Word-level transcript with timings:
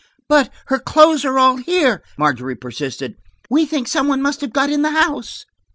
"But 0.27 0.51
her 0.65 0.79
clothes 0.79 1.23
are 1.25 1.37
all 1.37 1.57
here," 1.57 2.01
Margery 2.17 2.55
persisted. 2.55 3.17
`'We 3.51 3.67
think 3.67 3.87
some 3.87 4.07
one 4.07 4.19
must 4.23 4.41
have 4.41 4.51
got 4.51 4.71
in 4.71 4.81
the 4.81 4.89
house." 4.89 5.45